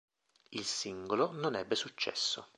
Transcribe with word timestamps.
Il 0.51 0.65
singolo 0.65 1.31
non 1.31 1.53
ebbe 1.53 1.75
successo. 1.75 2.49